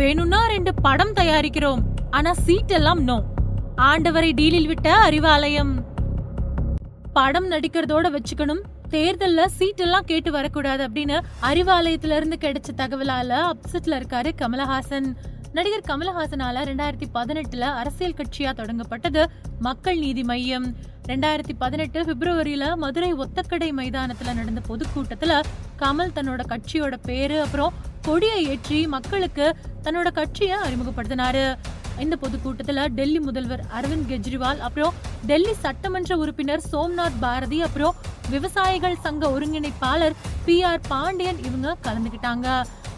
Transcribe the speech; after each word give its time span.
வேணும்னா 0.00 0.40
ரெண்டு 0.46 0.72
படம் 0.84 1.14
தயாரிக்கிறோம். 1.14 1.80
ஆனா 2.10 2.30
சீட் 2.44 2.72
எல்லாம் 2.76 3.00
நோ 3.08 3.16
ஆண்டவரை 3.88 4.30
டீலில் 4.38 4.68
விட்ட 4.70 4.88
அறிவாலயம். 5.06 5.72
படம் 7.16 7.48
நடிக்கிறதோட 7.50 8.06
வச்சுக்கணும். 8.16 8.62
தேர்தல்ல 8.94 9.40
சீட் 9.56 9.82
எல்லாம் 9.86 10.06
கேட்டு 10.10 10.30
வரக்கூடாது 10.36 10.82
அப்படின்னு 10.86 11.16
அறிவாலயத்துல 11.48 12.16
இருந்து 12.20 12.38
கிடைச்ச 12.44 12.70
தகவலால 12.80 13.40
அப்செட்ல 13.50 13.98
இருக்காரு 14.00 14.32
கமலஹாசன். 14.42 15.08
நடிகர் 15.56 15.88
கமலஹாசனால 15.90 16.62
ரெண்டாயிரத்தி 16.70 17.08
பதினெட்டுல 17.18 17.66
அரசியல் 17.82 18.18
கட்சியா 18.20 18.50
தொடங்கப்பட்டது 18.60 19.22
மக்கள் 19.66 20.00
நீதி 20.04 20.24
மையம். 20.30 20.68
ரெண்டாயிரத்தி 21.10 21.54
பதினெட்டு 21.62 22.00
பிப்ரவரியில 22.08 22.64
மதுரை 22.82 23.12
ஒத்தக்கடை 23.22 23.70
மைதானத்துல 23.78 24.34
நடந்த 24.40 24.60
பொதுக்கூட்டத்துல 24.70 25.34
கமல் 25.82 26.16
தன்னோட 26.16 26.42
கட்சியோட 26.52 26.94
பேரு 27.08 27.38
அப்புறம் 27.46 27.74
கொடியை 28.06 28.38
ஏற்றி 28.52 28.78
மக்களுக்கு 28.94 29.46
தன்னோட 29.84 30.10
கட்சியை 30.12 30.56
அறிமுகப்படுத்தினாரு. 30.66 31.44
இந்த 31.98 32.16
பொதுக்கூட்டத்துல 32.22 32.86
டெல்லி 32.98 33.20
முதல்வர் 33.20 33.62
அரவிந்த் 33.78 34.10
கெஜ்ரிவால் 34.10 34.60
அப்புறம் 34.66 34.94
டெல்லி 35.26 35.54
சட்டமன்ற 35.64 36.16
உறுப்பினர் 36.16 36.62
சோம்நாத் 36.72 37.18
பாரதி 37.20 37.58
அப்புறம் 37.62 37.96
விவசாயிகள் 38.34 39.00
சங்க 39.02 39.28
ஒருங்கிணைப்பாளர் 39.28 40.14
பி 40.44 40.56
ஆர் 40.62 40.84
பாண்டியன் 40.88 41.40
இவங்க 41.48 41.76
கலந்துக்கிட்டாங்க. 41.86 42.48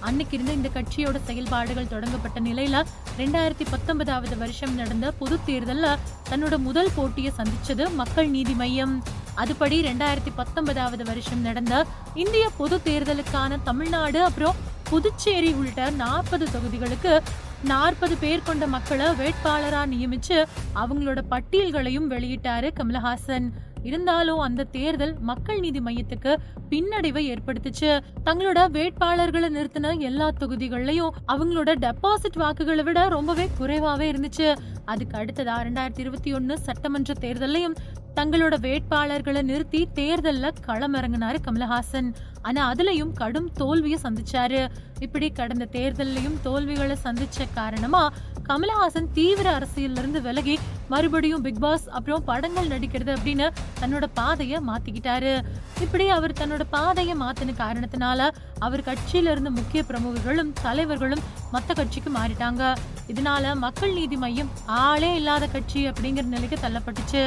அன்னைக்கு 0.09 0.35
இருந்த 0.37 0.53
இந்த 0.53 0.69
கட்சியோட 0.75 1.17
செயல்பாடுகள் 1.27 1.91
தொடங்கப்பட்ட 1.91 2.39
நிலையில 2.41 2.77
ரெண்டாயிரத்தி 3.19 3.65
பத்தொன்பதாவது 3.71 4.37
வருஷம் 4.39 4.75
நடந்த 4.75 5.13
பொது 5.21 5.37
தேர்தல்ல 5.47 5.87
தன்னோட 6.31 6.57
முதல் 6.59 6.91
போட்டியை 6.97 7.33
சந்திச்சது 7.39 7.85
மக்கள் 8.01 8.29
நீதி 8.29 8.55
மையம். 8.63 8.95
அதுபடி 9.43 9.77
ரெண்டாயிரத்தி 9.89 10.33
பத்தொன்பதாவது 10.37 11.05
வருஷம் 11.05 11.41
நடந்த 11.41 11.75
இந்திய 12.15 12.45
பொது 12.57 12.79
தேர்தலுக்கான 12.85 13.59
தமிழ்நாடு 13.65 14.21
அப்புறம் 14.25 14.59
புதுச்சேரி 14.93 15.51
உள்ளிட்ட 15.59 15.91
நாற்பது 15.91 16.45
தொகுதிகளுக்கு 16.55 17.13
நாற்பது 17.65 18.15
பேர் 18.23 18.47
கொண்ட 18.47 18.65
மக்களை 18.67 19.07
வேட்பாளரா 19.21 19.83
நியமிச்சு 19.93 20.39
அவங்களோட 20.81 21.21
பட்டியல்களையும் 21.31 22.09
வெளியிட்டாரு 22.11 22.69
கமலஹாசன். 22.79 23.47
இருந்தாலும் 23.83 24.41
அந்த 24.47 24.67
தேர்தல் 24.75 25.15
மக்கள் 25.21 25.61
நீதி 25.61 25.81
மையத்துக்கு 25.81 26.33
பின்னடைவை 26.71 27.23
ஏற்படுத்துச்சு. 27.33 27.91
தங்களோட 28.25 28.59
வேட்பாளர்களை 28.77 29.49
நிறுத்தின 29.57 29.95
எல்லா 30.09 30.29
தொகுதிகள்லயும் 30.41 31.17
அவங்களோட 31.33 31.71
டெபாசிட் 31.87 32.39
வாக்குகளை 32.43 32.85
விட 32.85 33.09
ரொம்பவே 33.09 33.47
குறைவாவே 33.61 34.09
இருந்துச்சு. 34.13 34.49
அதுக்கு 34.85 35.17
அடுத்ததா 35.19 35.57
ரெண்டாயிரத்தி 35.67 36.05
இருபத்தி 36.07 36.33
ஒன்னு 36.33 36.59
சட்டமன்ற 36.59 37.15
தேர்தலையும் 37.21 37.77
தங்களோட 38.17 38.55
வேட்பாளர்களை 38.67 39.43
நிறுத்தி 39.43 39.89
தேர்தல்ல 39.95 40.51
களமிறங்கினாரு 40.67 41.39
கமலஹாசன். 41.47 42.09
ஆனா 42.43 42.73
அதுலயும் 42.73 43.13
கடும் 43.13 43.53
தோல்வியை 43.53 43.99
சந்திச்சாரு. 44.03 44.61
இப்படி 45.01 45.31
கடந்த 45.31 45.69
தேர்தல்லையும் 45.73 46.37
தோல்விகளை 46.43 46.97
சந்திச்ச 47.05 47.47
காரணமா 47.55 48.13
கமலஹாசன் 48.49 49.09
தீவிர 49.13 49.47
அரசியல்ல 49.59 50.01
இருந்து 50.03 50.23
விலகி 50.23 50.59
மறுபடியும் 50.89 51.43
பிக் 51.43 51.61
பாஸ் 51.61 51.89
அப்புறம் 51.89 52.25
படங்கள் 52.25 52.69
நடிக்கிறது 52.69 53.13
அப்படின்னு 53.17 53.47
தன்னோட 53.81 54.07
பாதைய 54.17 54.61
மாத்திக்கிட்டாரு. 54.69 55.35
இப்படி 55.81 56.09
அவர் 56.09 56.33
தன்னோட 56.33 56.65
பாதையை 56.71 57.15
மாத்தின 57.17 57.55
காரணத்தினால 57.63 58.29
அவர் 58.59 58.87
கட்சியில 58.89 59.35
இருந்த 59.35 59.51
முக்கிய 59.51 59.83
பிரமுகர்களும் 59.89 60.53
தலைவர்களும் 60.63 61.25
மத்த 61.53 61.75
கட்சிக்கு 61.75 62.11
மாறிட்டாங்க. 62.11 62.75
இதனால 63.09 63.55
மக்கள் 63.55 63.93
நீதி 63.93 64.17
மையம் 64.17 64.53
ஆளே 64.67 65.15
இல்லாத 65.15 65.47
கட்சி 65.47 65.89
அப்படிங்கிற 65.91 66.27
நிலைக்கு 66.35 66.59
தள்ளப்பட்டுச்சு. 66.63 67.25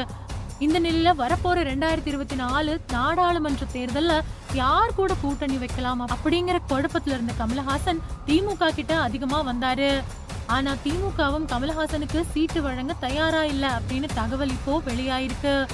இந்த 0.59 0.79
நிலையில 0.79 1.11
வரப்போற 1.21 1.57
ரெண்டாயிரத்தி 1.69 2.07
இருபத்தி 2.07 2.35
நாலு 2.35 2.79
நாடாளுமன்ற 2.91 3.65
தேர்தல்ல 3.73 4.13
யார் 4.53 4.93
கூட 4.95 5.13
கூட்டணி 5.21 5.57
வைக்கலாம் 5.57 6.01
அப்படிங்கிற 6.07 6.57
குழப்பத்துல 6.69 7.15
இருந்த 7.17 7.33
கமலஹாசன் 7.39 7.99
திமுக 8.27 8.69
கிட்ட 8.75 8.99
அதிகமா 8.99 9.39
வந்தாரு. 9.51 10.01
ஆனா 10.47 10.73
திமுகவும் 10.85 11.47
கமலஹாசனுக்கு 11.51 12.21
சீட்டு 12.33 12.61
வழங்க 12.61 12.93
தயாரா 12.99 13.43
இல்ல 13.43 13.79
அப்படின்னு 13.79 14.09
தகவல் 14.13 14.49
இப்போ 14.49 14.81
வெளியாயிருக்கு. 14.85 15.67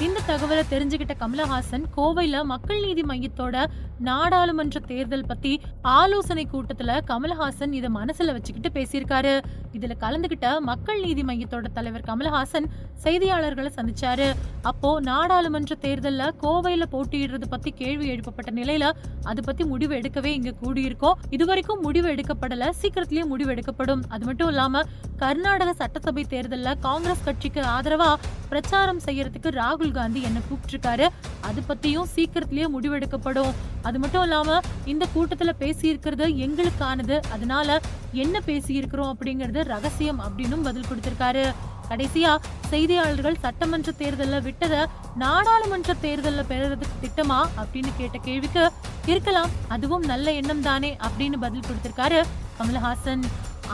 இந்த 0.00 0.20
தகவலை 0.26 0.62
தெரிஞ்சுக்கிட்ட 0.70 1.14
கமலஹாசன் 1.18 1.84
கோவையில 1.96 2.44
மக்கள் 2.44 2.80
நீதி 2.80 3.02
மையத்தோட 3.02 3.66
நாடாளுமன்ற 3.98 4.80
தேர்தல் 4.80 5.26
பத்தி 5.26 5.60
ஆலோசனை 5.82 6.48
கூட்டத்துல 6.52 7.00
கமலஹாசன் 7.06 7.72
இத 7.72 7.88
மனசுல 7.88 8.32
வச்சுக்கிட்டு 8.32 8.80
பேசியிருக்காரு. 8.80 9.40
இதுல 9.72 9.92
கலந்துகிட்ட 10.00 10.58
மக்கள் 10.58 11.00
நீதி 11.00 11.22
மையத்தோட 11.22 11.64
தலைவர் 11.72 12.00
கமலஹாசன் 12.00 12.66
செய்தியாளர்களை 13.02 13.70
சந்திச்சாரு. 13.76 14.34
அப்போ 14.62 15.00
நாடாளுமன்ற 15.00 15.76
தேர்தல்ல 15.80 16.30
கோவையில 16.42 16.82
போட்டியிடுறது 16.92 17.48
பத்தி 17.48 17.70
கேள்வி 17.70 18.08
எழுப்பப்பட்ட 18.08 18.50
நிலையில 18.50 18.90
அது 19.22 19.42
பத்தி 19.42 19.64
முடிவு 19.64 19.94
எடுக்கவே 19.94 20.24
இங்க 20.24 20.54
கூடியிருக்கோம். 20.62 21.14
இதுவரைக்கும் 21.30 21.80
முடிவு 21.80 22.14
எடுக்கப்படல. 22.14 22.70
சீக்கிரத்திலேயே 22.70 23.26
முடிவு 23.26 23.50
எடுக்கப்படும். 23.50 24.02
அது 24.08 24.24
மட்டும் 24.24 24.48
இல்லாம 24.48 24.82
கர்நாடக 25.16 25.72
சட்டசபை 25.72 26.26
தேர்தல்ல 26.28 26.78
காங்கிரஸ் 26.80 27.24
கட்சிக்கு 27.24 27.62
ஆதரவா 27.62 28.14
பிரச்சாரம் 28.54 29.00
செய்யறதுக்கு 29.06 29.50
ராகுல் 29.60 29.94
காந்தி 29.98 30.20
என்ன 30.28 30.38
கூப்பிட்டுருக்காரு. 30.48 31.06
அது 31.48 31.60
பத்தியும் 31.68 32.10
சீக்கிரத்திலேயே 32.14 32.66
முடிவெடுக்கப்படும். 32.74 33.52
அது 33.82 33.98
மட்டும் 34.02 34.22
இல்லாம 34.22 34.58
இந்த 34.92 35.04
கூட்டத்துல 35.14 35.52
பேசி 35.62 35.84
இருக்கிறது 35.92 36.26
எங்களுக்கானது. 36.46 37.16
அதனால 37.34 37.80
என்ன 38.24 38.42
பேசியிருக்கிறோம் 38.46 39.12
அப்படிங்கறது 39.12 39.62
ரகசியம் 39.74 40.20
அப்படின்னும் 40.26 40.66
பதில் 40.68 40.90
கொடுத்திருக்காரு. 40.90 41.44
கடைசியா 41.88 42.30
செய்தியாளர்கள் 42.70 43.40
சட்டமன்ற 43.44 43.92
தேர்தல்ல 43.98 44.36
விட்டதை 44.46 44.78
நாடாளுமன்ற 45.22 45.94
தேர்தலில் 46.04 46.48
பெறறதுக்கு 46.52 47.02
திட்டமா 47.02 47.40
அப்படின்னு 47.62 47.90
கேட்ட 47.98 48.18
கேள்விக்கு 48.28 48.64
இருக்கலாம் 49.12 49.50
அதுவும் 49.74 50.06
நல்ல 50.12 50.32
எண்ணம் 50.40 50.64
தானே 50.68 50.92
அப்படின்னு 51.06 51.40
பதில் 51.46 51.66
கொடுத்திருக்காரு 51.68 52.22
கமல்ஹாசன். 52.58 53.24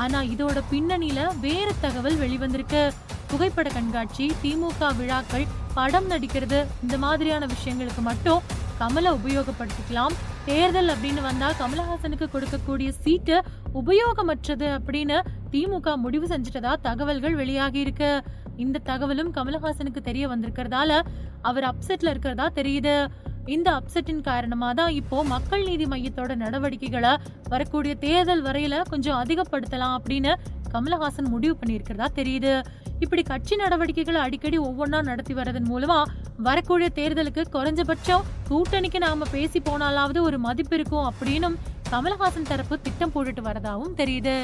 ஆனா 0.02 0.18
இதோட 0.32 0.58
பின்னணியில 0.72 1.20
வேற 1.47 1.68
தகவல் 1.80 2.20
வெளிவந்திருக்கு. 2.24 2.82
புகைப்பட 3.30 3.68
கண்காட்சி 3.76 4.26
திமுக 4.42 4.96
விழாக்கள் 4.96 5.46
படம் 5.74 6.08
நடிக்கிறது 6.10 6.58
இந்த 6.82 6.98
மாதிரியான 7.04 7.46
விஷயங்களுக்கு 7.54 8.02
மட்டும் 8.08 8.41
கமலை 8.80 9.10
உபயோகப்படுத்திக்கலாம். 9.18 10.14
தேர்தல் 10.44 10.91
அப்படின்னு 10.92 11.22
வந்தா 11.22 11.48
கமலஹாசனுக்கு 11.60 12.26
கொடுக்கக்கூடிய 12.34 12.88
சீட்டு 13.04 13.36
உபயோகமற்றது 13.80 14.68
அப்படின்னு 14.76 15.18
திமுக 15.52 15.96
முடிவு 16.04 16.26
செஞ்சிட்டதா 16.26 16.72
தகவல்கள் 16.88 17.34
வெளியாகி 17.34 17.80
இருக்கு. 17.86 18.10
இந்த 18.56 18.82
தகவலும் 18.84 19.34
கமலஹாசனுக்கு 19.34 20.00
தெரிய 20.08 20.24
வந்திருக்கிறதால 20.28 21.00
அவர் 21.42 21.66
அப்செட்ல 21.70 22.12
இருக்கிறதா 22.14 22.47
தெரியுது. 22.54 22.94
இந்த 23.54 23.68
அப்செட்டின் 23.78 24.22
காரணமா 24.28 24.68
தான் 24.78 24.92
இப்போ 25.00 25.18
மக்கள் 25.32 25.66
நீதி 25.68 25.86
மையத்தோட 25.92 26.32
நடவடிக்கைகளை 26.44 27.12
வரக்கூடிய 27.52 27.92
தேர்தல் 28.04 28.44
வரையில 28.46 28.76
கொஞ்சம் 28.92 29.18
அதிகப்படுத்தலாம் 29.22 29.94
அப்படின்னு 29.98 30.32
கமலஹாசன் 30.74 31.32
முடிவு 31.34 31.54
பண்ணியிருக்கிறதா 31.60 32.08
தெரியுது. 32.18 32.52
இப்படி 33.04 33.22
கட்சி 33.30 33.54
நடவடிக்கைகளை 33.62 34.20
அடிக்கடி 34.26 34.58
ஒவ்வொன்றா 34.68 34.98
நடத்தி 35.10 35.34
வரதன் 35.38 35.68
மூலமா 35.72 35.98
வரக்கூடிய 36.48 36.88
தேர்தலுக்கு 36.98 37.42
குறைஞ்சபட்சம் 37.56 38.26
கூட்டணிக்கு 38.48 39.00
நாம 39.06 39.28
பேசி 39.36 39.60
போனாலாவது 39.68 40.20
ஒரு 40.28 40.38
மதிப்பு 40.46 40.76
இருக்கும் 40.78 41.08
அப்படின்னும் 41.10 41.56
கமலஹாசன் 41.92 42.50
தரப்பு 42.50 42.74
திட்டம் 42.86 43.14
போட்டுட்டு 43.14 43.44
வரதாகவும் 43.48 43.96
தெரியுது. 44.00 44.36